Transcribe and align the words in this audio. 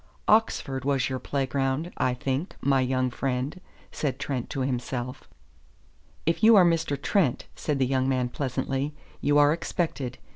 "Oxford 0.27 0.83
was 0.83 1.09
your 1.11 1.19
playground, 1.19 1.91
I 1.95 2.15
think, 2.15 2.55
my 2.59 2.81
young 2.81 3.11
friend," 3.11 3.61
said 3.91 4.17
Trent 4.17 4.49
to 4.49 4.61
himself. 4.61 5.29
"If 6.25 6.43
you 6.43 6.55
are 6.55 6.65
Mr. 6.65 6.99
Trent," 6.99 7.45
said 7.55 7.77
the 7.77 7.85
young 7.85 8.09
man 8.09 8.29
pleasantly, 8.29 8.95
"you 9.21 9.37
are 9.37 9.53
expected. 9.53 10.17
Mr. 10.19 10.29